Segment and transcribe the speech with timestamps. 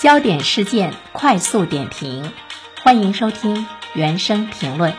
[0.00, 2.32] 焦点事件快速点评，
[2.82, 4.94] 欢迎收听原声评论。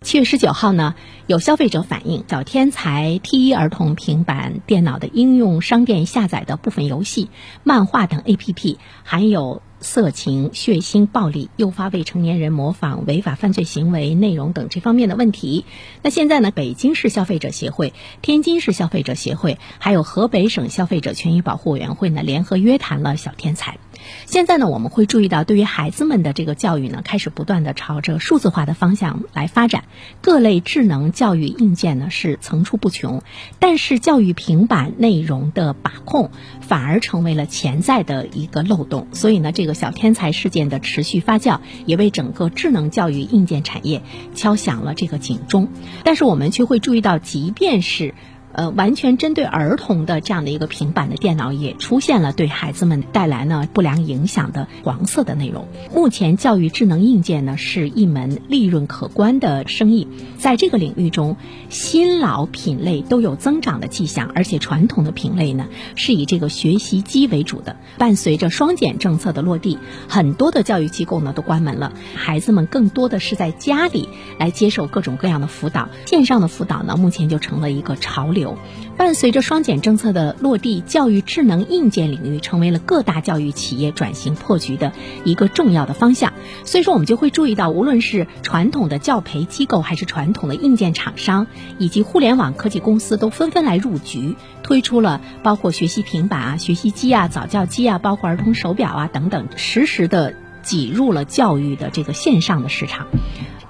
[0.00, 0.94] 七月十九号呢，
[1.26, 7.28] 有消费者反映，小天才 T 一儿童平板电脑的应用商店下载的部分游戏、
[7.64, 9.60] 漫画等 APP 含有。
[9.80, 15.64] 色情、血腥、暴力、诱发未成年人模仿违法犯罪行为内容等这方面的问题。
[16.02, 16.50] 那现在呢？
[16.50, 23.78] 北京市消费者协会、天津市消费者协会，还有河北省消费者权益保护委员会呢，联合约谈了小天才。
[24.26, 29.84] 现在呢，我们会注意到，对于孩子们的这个教育呢，开始不断的朝着数字化的方向来发展。
[30.20, 33.22] 各类智能教育硬件呢是层出不穷，
[33.58, 36.30] 但是教育平板内容的把控
[36.60, 39.08] 反而成为了潜在的一个漏洞。
[39.12, 44.02] 所以呢，这个小天才事件的持续发酵，也为整个智能教育硬件产业
[44.34, 45.68] 敲响了这个警钟。
[46.04, 48.14] 但是我们却会注意到，即便是。
[48.58, 55.68] 呃，完全针对儿童的这样的一个平板的电脑，也出现了对孩子们带来呢不良影响的黄色的内容。
[55.94, 61.36] 目前，教育智能硬件呢是一门利润可观的生意，在这个领域中，
[61.68, 67.76] 新老品类都有增长的迹象，而且传统的品类呢是以这个学习机为主的。
[67.96, 69.78] 伴随着双减政策的落地，
[70.08, 78.47] 很多的教育机构呢都关门了，孩子们更多的是在家里来接受各种各样的辅导，线上的辅导呢目前就成了一个潮流。
[78.96, 84.92] 伴随着双减政策的落地，教育智能硬件领域成为了各大教育企业转型破局的
[85.24, 86.32] 一个重要的方向。
[86.64, 91.46] 所以说，我们就会注意到，无论是传统的教培机构，还是传统的硬件厂商，
[91.78, 103.06] 以及互联网科技公司，都纷纷来入局，推出了包括学习平板啊、学习机啊、早教机啊，包括儿童手表啊等等，实时的挤入了教育的这个线上的市场。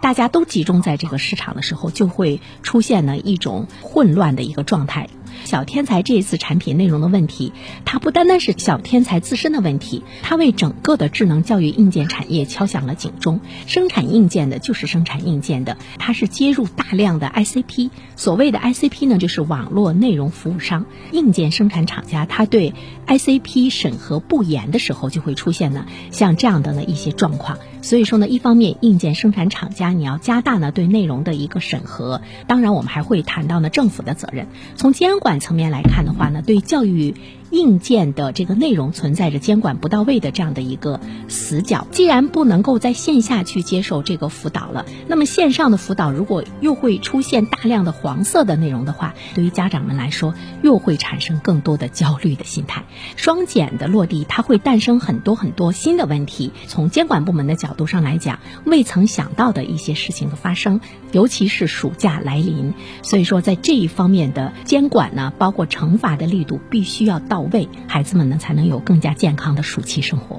[0.01, 5.09] 大家都集中在这个市场的时候，就会出现了一种混乱的一个状态。
[5.45, 7.53] 小天才这一次产品内容的问题，
[7.85, 13.41] 它不单单是小天才自身的问题，它为整个的智能教育硬件产业敲响了警钟。
[13.67, 17.91] 生产硬件的就是生产硬件的，它是接入大量的 ICP。
[18.17, 20.87] 所谓的 ICP 呢，就是网络内容服务商。
[21.13, 22.75] 硬件生产厂家，它对
[23.07, 27.59] ICP 审核不严的时候，就会出现呢像这样的呢一些状况。
[27.83, 34.49] 所以说呢，一方面硬件生产厂家你要加大呢对内容的一个审核，当然我们还会谈到呢政府的责任。
[34.77, 37.15] 从监管管层面来看的话呢，对教育。
[37.51, 41.87] 硬件的这个内容存在着监管不到位的这样的一个死角。
[41.91, 52.85] 既然不能够在线下去接受这个辅导了，那么线上的辅导如果又会出现大量的黄色的内容的话，对于家长们来说又会产生更多的焦虑的心态。
[53.17, 56.53] 双减的落地，它会诞生很多很多新的问题。
[56.67, 60.81] 从监管部门的角度上来讲，未曾想到的一些事情的发生，
[61.13, 67.38] 尤其是暑假来临，所以说在这一方面的监管呢，包括惩罚的力度必须要到。
[67.39, 70.37] 到位，孩子们呢才能有更加健康的暑期生活。